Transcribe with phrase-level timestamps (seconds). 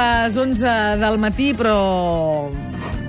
[0.00, 2.59] 7 minuts per les 11 del matí, però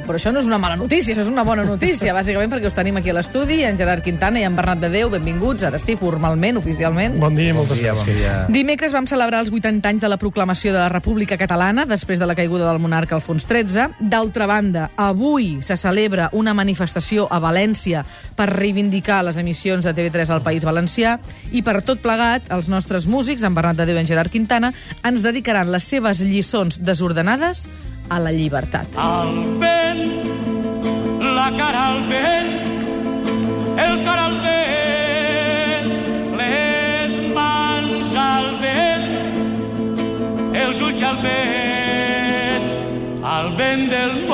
[0.05, 2.75] però això no és una mala notícia, això és una bona notícia, bàsicament perquè us
[2.77, 5.95] tenim aquí a l'estudi, en Gerard Quintana i en Bernat de Déu, benvinguts, ara sí,
[5.99, 7.17] formalment, oficialment.
[7.21, 8.25] Bon dia i moltes dia, bon gràcies.
[8.25, 8.45] dia.
[8.51, 12.27] Dimecres vam celebrar els 80 anys de la proclamació de la República Catalana després de
[12.29, 13.87] la caiguda del monarca Alfons XIII.
[13.99, 18.03] D'altra banda, avui se celebra una manifestació a València
[18.35, 21.17] per reivindicar les emissions de TV3 al País Valencià
[21.51, 24.73] i per tot plegat, els nostres músics, en Bernat de Déu i en Gerard Quintana,
[25.03, 27.67] ens dedicaran les seves lliçons desordenades
[28.11, 28.87] a la llibertat.
[28.97, 30.01] al vent,
[31.37, 32.49] la cara al vent,
[33.85, 35.87] el cor al vent,
[36.41, 39.07] les mans al vent,
[40.65, 42.67] els ulls al vent,
[43.37, 44.30] al vent del món.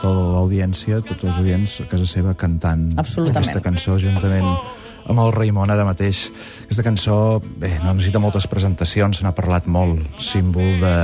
[0.00, 4.46] Tota l'audiència, tots els oients, a casa seva cantant aquesta cançó juntament
[5.08, 6.26] amb el Raimon ara mateix.
[6.66, 10.94] Aquesta cançó, bé, no necessita moltes presentacions, se n'ha parlat molt, símbol de,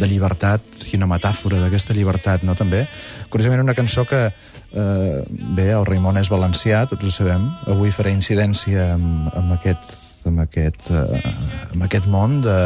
[0.00, 2.86] de llibertat i una metàfora d'aquesta llibertat, no, també?
[3.32, 8.14] Curiosament, una cançó que, eh, bé, el Raimon és valencià, tots ho sabem, avui farà
[8.14, 9.92] incidència amb, amb aquest,
[10.30, 11.20] amb aquest, eh,
[11.74, 12.56] amb aquest món de,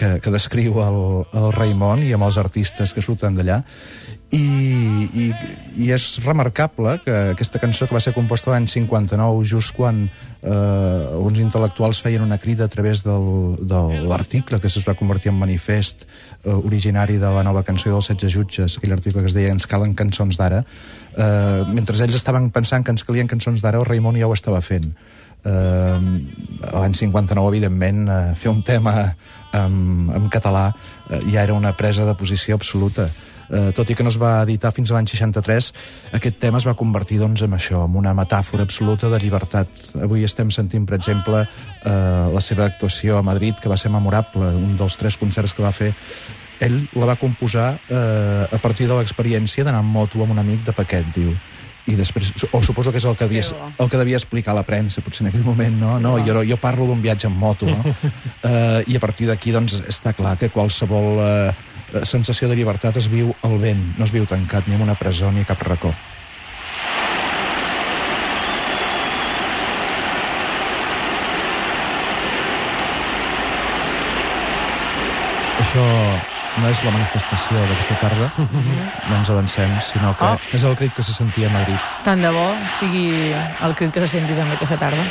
[0.00, 1.02] que, que descriu el,
[1.36, 3.60] el Raimon i amb els artistes que surten d'allà.
[4.30, 4.38] I,
[5.10, 5.24] i,
[5.82, 11.18] I és remarcable que aquesta cançó que va ser composta l'any 59, just quan eh,
[11.18, 15.40] uns intel·lectuals feien una crida a través del, de l'article que es va convertir en
[15.40, 19.50] manifest eh, originari de la nova cançó dels 16 jutges, aquell article que es deia
[19.50, 23.90] Ens calen cançons d'ara, eh, mentre ells estaven pensant que ens calien cançons d'ara, el
[23.90, 24.94] Raimon ja ho estava fent
[25.44, 25.98] eh,
[26.74, 28.94] l'any 59, evidentment, eh, fer un tema
[29.52, 29.74] en,
[30.14, 30.70] en català
[31.08, 33.08] eh, ja era una presa de posició absoluta.
[33.50, 35.70] Eh, tot i que no es va editar fins a l'any 63,
[36.14, 39.88] aquest tema es va convertir doncs, en això, en una metàfora absoluta de llibertat.
[40.06, 44.54] Avui estem sentint, per exemple, eh, la seva actuació a Madrid, que va ser memorable,
[44.54, 45.94] un dels tres concerts que va fer
[46.60, 50.66] ell la va composar eh, a partir de l'experiència d'anar en moto amb un amic
[50.68, 51.32] de Paquet, diu
[51.88, 53.44] i després, o suposo que és el que devia,
[53.78, 55.96] el que devia explicar a la premsa, potser en aquell moment, no?
[56.02, 57.80] no jo, jo parlo d'un viatge en moto, no?
[57.80, 63.08] uh, I a partir d'aquí, doncs, està clar que qualsevol uh, sensació de llibertat es
[63.10, 65.94] viu al vent, no es viu tancat ni en una presó ni a cap racó.
[75.60, 78.30] Això no és la manifestació d'aquesta tarda,
[79.08, 80.38] no ens avancem, sinó que Oh.
[80.52, 81.78] és el crit que se sentia a Madrid.
[82.04, 85.04] Tant de bo sigui el crit que se senti també aquesta tarda.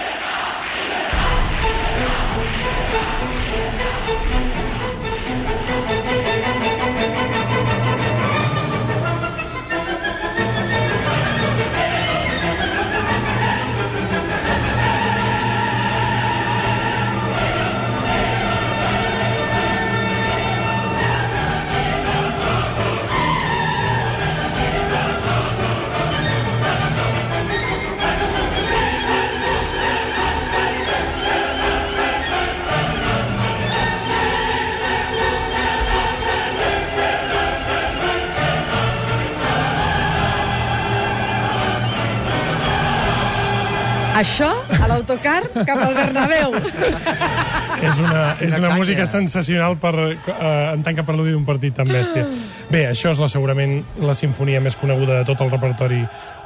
[44.19, 46.55] Això, a l'autocar, cap al Bernabéu.
[47.79, 51.87] És una, és una música sensacional per, eh, en tant que preludi d'un partit tan
[51.87, 52.25] bèstia.
[52.67, 56.01] Bé, això és la, segurament la sinfonia més coneguda de tot el repertori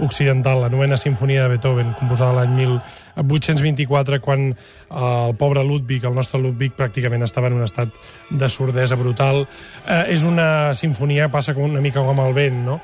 [0.06, 4.56] occidental, la novena sinfonia de Beethoven, composada l'any 1824, quan eh,
[5.00, 7.90] el pobre Ludwig, el nostre Ludwig, pràcticament estava en un estat
[8.30, 9.48] de sordesa brutal.
[9.88, 12.78] Eh, és una sinfonia, passa com una mica com el vent, no?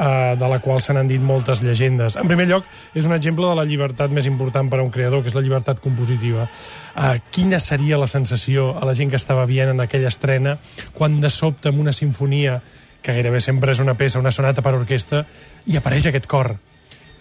[0.00, 2.16] Eh, de la qual se n'han dit moltes llegendes.
[2.16, 2.64] En primer lloc,
[2.96, 5.44] és un exemple de la llibertat més important per a un creador, que és la
[5.44, 6.48] llibertat compositiva.
[6.96, 10.56] Eh, quina seria la sensació a la gent que estava veient en aquella estrena
[10.96, 12.60] quan de sobte amb una sinfonia,
[13.00, 15.24] que gairebé sempre és una peça, una sonata per orquestra,
[15.66, 16.54] i apareix aquest cor,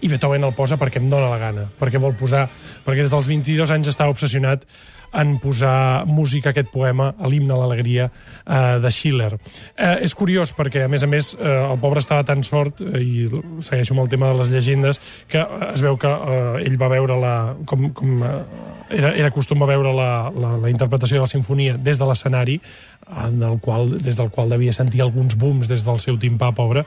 [0.01, 2.45] i Beethoven el posa perquè em dóna la gana, perquè vol posar...
[2.85, 4.63] Perquè des dels 22 anys estava obsessionat
[5.13, 8.09] en posar música a aquest poema, a l'himne a l'alegria,
[8.45, 9.33] eh, de Schiller.
[9.75, 13.01] Eh, és curiós perquè, a més a més, eh, el pobre estava tan sort, eh,
[13.01, 13.29] i
[13.65, 16.91] segueixo amb el tema de les llegendes, que eh, es veu que eh, ell va
[16.91, 17.35] veure la,
[17.65, 18.44] com, com eh,
[18.89, 22.59] era, era costum veure la, la, la interpretació de la sinfonia des de l'escenari,
[23.25, 26.83] en el qual, des del qual devia sentir alguns booms des del seu timpà, pobre,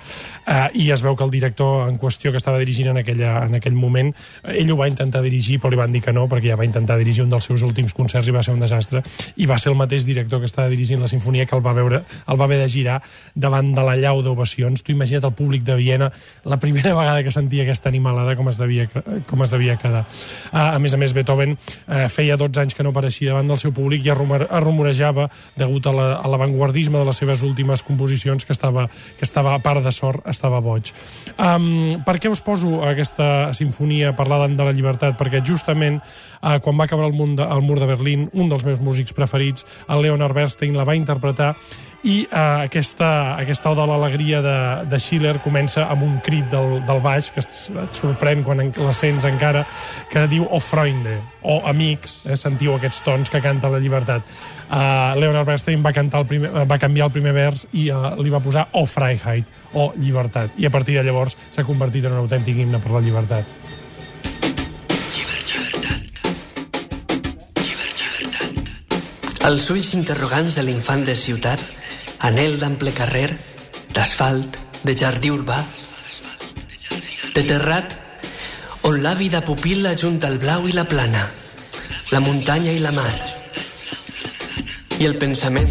[0.46, 3.58] eh, i es veu que el director en qüestió que estava dirigint en, aquella, en
[3.58, 4.12] aquell moment,
[4.50, 6.98] ell ho va intentar dirigir, però li van dir que no, perquè ja va intentar
[7.00, 9.02] dirigir un dels seus últims concerts i va ser un desastre,
[9.36, 12.02] i va ser el mateix director que estava dirigint la sinfonia que el va veure,
[12.02, 13.00] el va haver de girar
[13.34, 14.82] davant de la llau d'ovacions.
[14.82, 16.10] Tu imagina't el públic de Viena
[16.44, 18.88] la primera vegada que sentia aquesta animalada com es devia,
[19.28, 20.04] com es devia quedar.
[20.52, 21.56] Uh, a més a més, Beethoven
[21.92, 24.64] uh, feia 12 anys que no apareixia davant del seu públic i es rumor, es
[24.64, 25.28] rumorejava,
[25.60, 29.84] degut a la l'avantguardisme de les seves últimes composicions, que estava, que estava a part
[29.84, 30.92] de sort, estava boig.
[31.36, 35.18] Um, per què us poso aquesta sinfonia parlant de la llibertat?
[35.20, 38.64] Perquè justament uh, quan va acabar el, món de, el mur de Berlín, un dels
[38.64, 41.54] meus músics preferits, el Leonard Bernstein, la va interpretar
[42.02, 44.56] i uh, aquesta, aquesta oda a l'alegria de,
[44.90, 49.26] de Schiller comença amb un crit del, del baix que et sorprèn quan la sents
[49.28, 49.62] encara
[50.10, 54.26] que diu o Freunde o amics, eh, sentiu aquests tons que canta la llibertat.
[54.66, 58.32] Uh, Leonard Bernstein va, cantar el primer, va canviar el primer vers i uh, li
[58.32, 62.24] va posar o Freiheit o llibertat i a partir de llavors s'ha convertit en un
[62.24, 63.46] autèntic himne per la llibertat.
[69.42, 71.62] Els ulls interrogants de l'infant de ciutat,
[72.22, 73.28] anel d'ample carrer,
[73.94, 75.58] d'asfalt, de jardí urbà,
[77.34, 77.96] de terrat,
[78.86, 81.26] on l'àvida pupil·la junta el blau i la plana,
[82.12, 83.12] la muntanya i la mar,
[84.98, 85.70] i el pensament,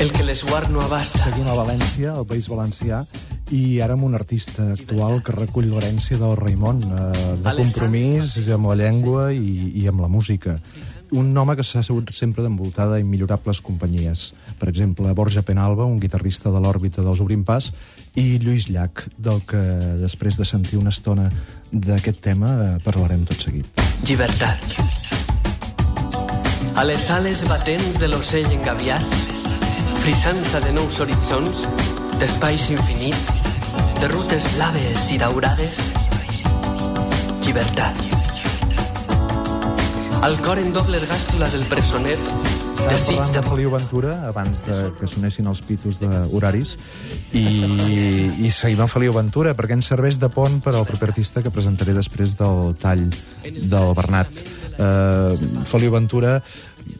[0.00, 1.26] el que l'esguard no abasta.
[1.26, 3.02] Seguim a València, al País Valencià,
[3.52, 8.70] i ara amb un artista actual que recull l'herència del Raimon, eh, de compromís amb
[8.72, 10.56] la llengua i, i amb la música.
[11.12, 14.30] Un home que s'ha assegut sempre d'envoltar d'immillorables companyies.
[14.58, 17.68] Per exemple, Borja Penalba, un guitarrista de l'òrbita dels Obrim Pas,
[18.16, 19.60] i Lluís Llach, del que
[20.00, 21.28] després de sentir una estona
[21.72, 23.68] d'aquest tema eh, parlarem tot seguit.
[24.08, 24.72] Llibertat.
[26.80, 29.04] A les ales batents de l'ocell engaviat,
[30.00, 31.66] frisança de nous horitzons,
[32.16, 33.28] d'espais infinits,
[34.00, 35.76] de rutes blaves i daurades,
[37.44, 38.11] llibertat.
[40.22, 43.40] Al cor en doble ergàstula del presoner, Estàvem parlant de...
[43.40, 46.76] de Feliu Ventura abans de que sonessin els pitos d'horaris
[47.34, 47.42] i,
[48.38, 51.50] i seguim amb Feliu Ventura perquè ens serveix de pont per al proper artista que
[51.50, 53.08] presentaré després del tall
[53.42, 54.30] del Bernat.
[54.72, 56.36] Uh, Feliu Ventura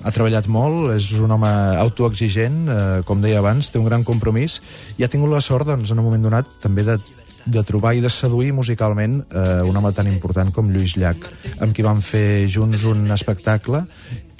[0.02, 1.50] ha treballat molt, és un home
[1.82, 4.60] autoexigent, eh, com deia abans, té un gran compromís
[4.98, 6.98] i ha tingut la sort, doncs, en un moment donat, també de
[7.46, 11.26] de trobar i de seduir musicalment eh, un home tan important com Lluís Llach,
[11.60, 13.84] amb qui van fer junts un espectacle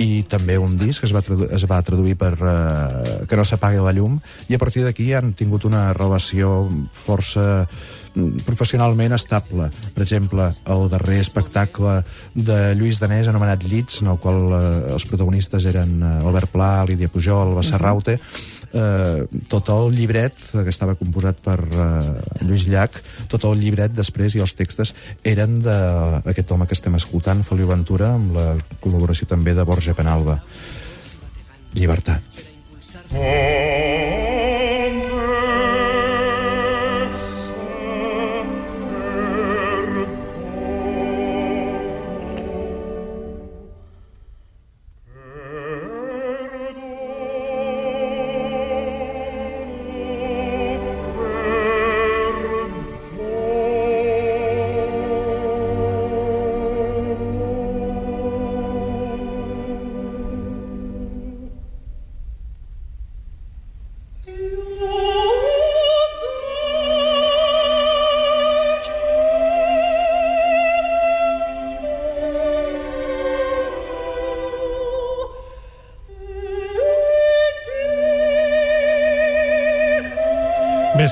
[0.01, 1.23] i també un disc que es va,
[1.53, 4.19] es va traduir per eh, Que no s'apagui la llum
[4.49, 7.67] i a partir d'aquí han tingut una relació força
[8.15, 9.69] mm, professionalment estable.
[9.95, 12.01] Per exemple, el darrer espectacle
[12.35, 14.65] de Lluís Danés anomenat Llits, en el qual eh,
[14.97, 18.19] els protagonistes eren eh, Albert Pla, Lídia Pujol, Bassa Raute,
[18.73, 22.99] eh, tot el llibret que estava composat per eh, Lluís Llach,
[23.33, 28.15] tot el llibret després i els textos eren d'aquest home que estem escoltant, Feliu Ventura,
[28.17, 28.47] amb la
[28.83, 30.39] col·laboració també de Borja Penalba.
[31.75, 32.23] Llibertat.
[33.11, 34.02] Bé,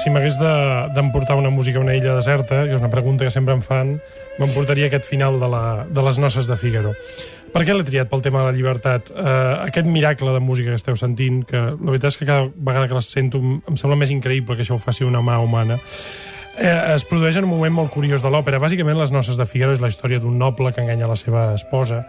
[0.00, 3.30] si m'hagués de- d'emportar una música a una illa deserta, que és una pregunta que
[3.30, 3.99] sempre em fan,
[4.38, 6.95] m'emportaria aquest final de, la, de les noces de Figaro.
[7.52, 9.11] Per què l'he triat pel tema de la llibertat?
[9.11, 12.88] Uh, aquest miracle de música que esteu sentint, que la veritat és que cada vegada
[12.88, 15.80] que la sento em, em sembla més increïble que això ho faci una mà humana,
[16.57, 18.61] eh, es produeix en un moment molt curiós de l'òpera.
[18.62, 22.04] Bàsicament, les noces de Figaro és la història d'un noble que enganya la seva esposa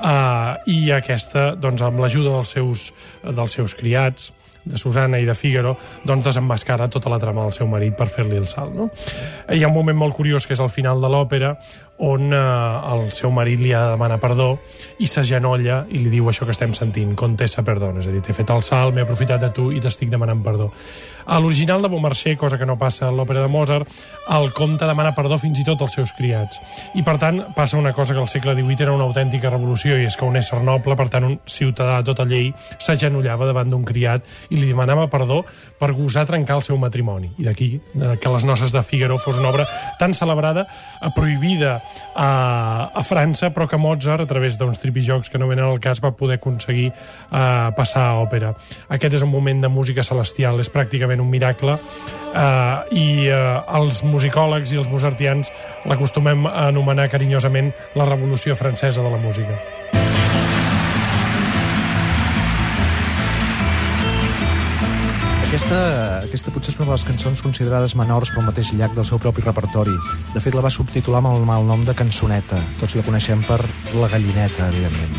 [0.00, 2.90] uh, i aquesta, doncs, amb l'ajuda dels seus,
[3.22, 4.32] dels seus criats,
[4.64, 8.38] de Susana i de Fígaro, doncs desenmascara tota la trama del seu marit per fer-li
[8.38, 8.74] el salt.
[8.76, 8.90] No?
[9.50, 11.54] Hi ha un moment molt curiós que és al final de l'òpera
[12.00, 14.54] on eh, el seu marit li ha de demanar perdó
[15.04, 18.36] i s'agenolla i li diu això que estem sentint, contessa perdona, és a dir, t'he
[18.36, 20.70] fet el salt, m'he aprofitat de tu i t'estic demanant perdó.
[21.30, 23.88] A l'original de Beaumarchais, cosa que no passa a l'òpera de Mozart,
[24.32, 26.58] el comte demana perdó fins i tot als seus criats.
[26.96, 30.08] I, per tant, passa una cosa que al segle XVIII era una autèntica revolució, i
[30.08, 33.84] és que un ésser noble, per tant, un ciutadà de tota llei, s'agenollava davant d'un
[33.84, 35.40] criat i li demanava perdó
[35.78, 37.32] per gosar trencar el seu matrimoni.
[37.38, 39.66] I d'aquí eh, que les noces de Figaro fos una obra
[39.98, 40.66] tan celebrada,
[41.00, 41.80] eh, prohibida
[42.14, 46.02] a, a França, però que Mozart, a través d'uns tripijocs que no venen al cas,
[46.02, 48.54] va poder aconseguir eh, passar a òpera.
[48.90, 51.78] Aquest és un moment de música celestial, és pràcticament un miracle,
[52.34, 53.40] eh, i eh,
[53.80, 55.52] els musicòlegs i els mozartians
[55.88, 59.79] l'acostumem a anomenar carinyosament la revolució francesa de la música.
[65.60, 69.18] Aquesta, aquesta potser és una de les cançons considerades menors pel mateix llac del seu
[69.20, 69.92] propi repertori.
[70.32, 72.56] De fet, la va subtitular amb el mal nom de Cançoneta.
[72.80, 73.58] Tots la coneixem per
[74.00, 75.12] La Gallineta, evidentment.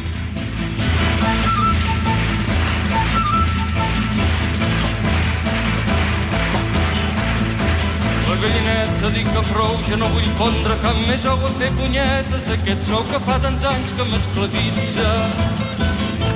[8.26, 12.50] La gallineta dic que prou, ja no vull pondre cap més ou a fer punyetes,
[12.58, 15.71] aquest sou que fa tants anys que m'esclavitza.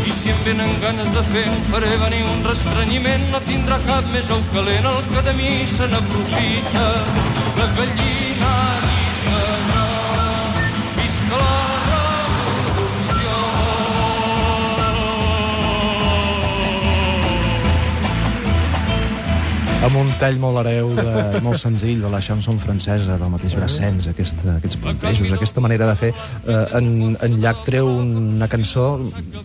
[0.06, 4.06] I si em venen ganes de fer, en faré venir un restrenyiment, no tindrà cap
[4.14, 6.90] més ou calent el que de mi se n'aprofita.
[7.58, 8.54] La gallina
[19.86, 24.08] Amb un tall molt hereu, de, molt senzill, de la chanson francesa, del mateix Brassens,
[24.10, 26.10] aquesta, aquests puntejos, aquesta manera de fer.
[26.50, 26.88] Eh, en,
[27.22, 28.88] en Llach treu una cançó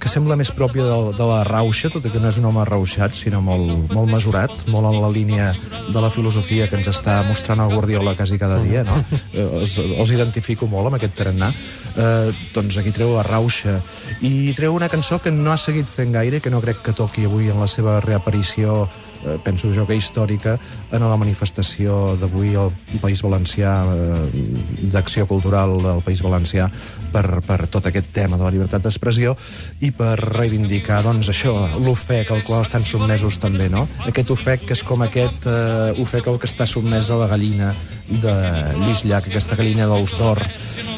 [0.00, 2.64] que sembla més pròpia de, de la rauxa, tot i que no és un home
[2.70, 5.50] rauxat, sinó molt, molt mesurat, molt en la línia
[5.90, 8.96] de la filosofia que ens està mostrant el Guardiola quasi cada dia, no?
[9.34, 11.52] Eh, els, els identifico molt amb aquest tarannà.
[12.00, 13.76] Eh, doncs aquí treu la rauxa
[14.24, 17.28] i treu una cançó que no ha seguit fent gaire, que no crec que toqui
[17.28, 18.86] avui en la seva reaparició
[19.24, 20.56] eh, penso jo que històrica
[20.92, 22.72] en la manifestació d'avui al
[23.02, 24.44] País Valencià eh,
[24.92, 26.68] d'acció cultural del País Valencià
[27.12, 29.36] per, per tot aquest tema de la llibertat d'expressió
[29.80, 33.86] i per reivindicar doncs això, l'ofec al qual estan sotmesos també, no?
[34.08, 37.72] Aquest ofec que és com aquest eh, ofec al que està sotmès a la gallina
[38.10, 38.34] de
[38.80, 40.42] Lluís Llach, aquesta gallina d'ous d'or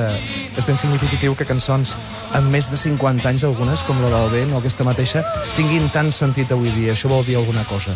[0.60, 1.96] és ben significatiu que cançons
[2.36, 5.24] amb més de 50 anys algunes, com la del vent o aquesta mateixa,
[5.56, 6.94] tinguin tant sentit avui dia.
[6.98, 7.92] Això vol dir alguna cosa.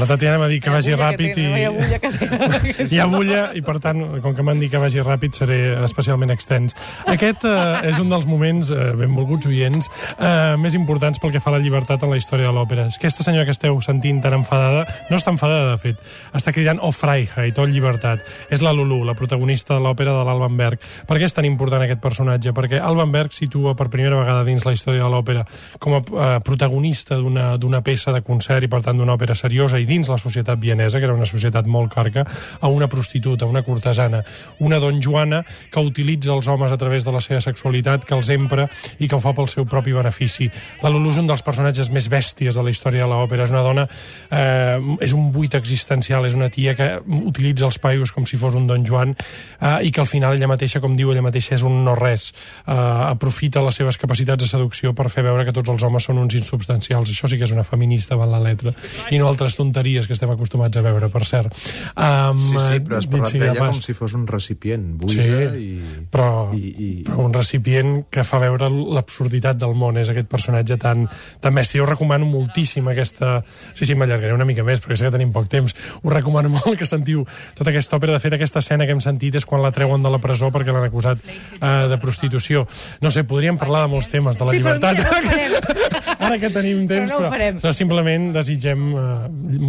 [0.00, 1.46] La, Tatiana m'ha dit que vagi ràpid que i...
[1.46, 1.58] tenen, no?
[1.60, 2.86] Hi ha agulla que.
[2.90, 6.32] Hi ha bulla i, per tant, com que m'han dit que vagi ràpid, seré especialment
[6.32, 6.76] extens.
[7.10, 11.52] Aquest eh, és un dels moments, eh, benvolguts oients, eh, més importants pel que fa
[11.52, 12.88] a la llibertat en la història de l'òpera.
[12.96, 16.00] Aquesta senyora que esteu sentint tan enfadada, no està enfadada, de fet,
[16.36, 18.24] està cridant «Oh, Freiheit», «Oh, llibertat».
[18.50, 20.80] És la Lulu, la protagonista de l'òpera de l'Alban Berg.
[21.08, 22.54] Per què és tan important aquest personatge?
[22.56, 25.44] Perquè Alban Berg situa per primera vegada dins la història de l'òpera
[25.78, 29.88] com a eh, protagonista d'una peça de concert i, per tant, d'una òpera seriosa i
[29.90, 32.24] dins la societat vienesa, que era una societat molt carca,
[32.60, 34.22] a una prostituta, una cortesana,
[34.60, 38.30] una don Joana que utilitza els homes a través de la seva sexualitat, que els
[38.30, 38.68] empra
[38.98, 40.48] i que ho fa pel seu propi benefici.
[40.84, 43.44] La Lulu és un dels personatges més bèsties de la història de l'òpera.
[43.44, 43.86] És una dona,
[44.30, 46.90] eh, és un buit existencial, és una tia que
[47.30, 50.50] utilitza els paios com si fos un don Joan eh, i que al final ella
[50.50, 52.30] mateixa, com diu ella mateixa, és un no res.
[52.66, 52.74] Eh,
[53.10, 56.36] aprofita les seves capacitats de seducció per fer veure que tots els homes són uns
[56.38, 57.10] insubstancials.
[57.10, 58.74] Això sí que és una feminista, van la letra.
[59.10, 61.54] i no altres tonteries que estem acostumats a veure, per cert.
[61.96, 65.56] Um, Sí, sí, però has parlat d'ella agafes- com si fos un recipient Sí, buida
[65.58, 65.80] i...
[66.10, 66.88] però, i, i...
[67.06, 71.06] però un recipient que fa veure l'absurditat del món, és aquest personatge tan,
[71.40, 71.80] tan bèstia.
[71.82, 73.42] Jo recomano moltíssim aquesta...
[73.74, 75.74] Sí, sí, m'allargaré una mica més, perquè sé que tenim poc temps.
[76.02, 77.24] Us recomano molt que sentiu
[77.56, 78.12] tota aquesta òpera.
[78.16, 80.72] De fet, aquesta escena que hem sentit és quan la treuen de la presó perquè
[80.74, 82.66] l'han acusat eh, de prostitució.
[83.00, 84.98] No sé, podríem parlar de molts temes de la Sí, però llibertat.
[84.98, 86.16] mira, no ho farem.
[86.30, 87.56] Ara que tenim temps, no ho farem.
[87.62, 89.06] però simplement desitgem eh,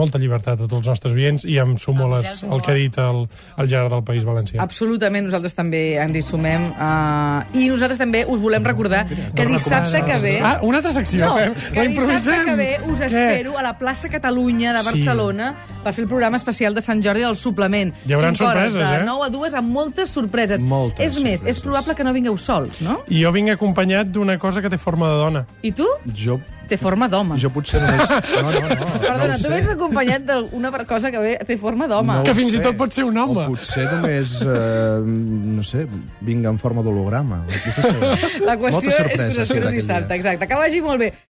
[0.01, 2.97] molta llibertat a tots els nostres oients i em sumo les, al que ha dit
[3.01, 3.23] el,
[3.61, 4.59] el Gerard del País Valencià.
[4.65, 6.67] Absolutament, nosaltres també ens hi sumem.
[6.73, 10.33] Uh, I nosaltres també us volem recordar que dissabte que ve...
[10.41, 11.53] Ah, una altra secció, No, fem.
[11.75, 13.09] que dissabte que ve us Què?
[13.11, 14.89] espero a la plaça Catalunya de Sí.
[14.91, 15.51] Barcelona
[15.83, 17.93] per fer el programa especial de Sant Jordi del suplement.
[18.07, 19.05] Hi hores, sorpreses, de eh?
[19.05, 20.63] 9 a 2 amb moltes sorpreses.
[20.63, 21.57] Moltes és més, sorpreses.
[21.57, 22.99] és probable que no vingueu sols, no?
[23.09, 25.45] I jo vinc acompanyat d'una cosa que té forma de dona.
[25.61, 25.87] I tu?
[26.15, 26.39] Jo,
[26.71, 27.35] Té forma d'home.
[27.41, 28.07] jo potser només...
[28.41, 28.85] No, no, no.
[29.01, 32.21] Perdona, no tu vens acompanyat d'una cosa que ve, té forma d'home.
[32.21, 32.63] No Que fins i sé.
[32.63, 33.43] tot pot ser un home.
[33.43, 35.01] O potser només, eh,
[35.57, 35.83] no sé,
[36.23, 37.41] vinga en forma d'holograma.
[38.47, 40.47] La qüestió és que espero d'aquell dissabte, exacte.
[40.47, 41.11] Que vagi molt bé.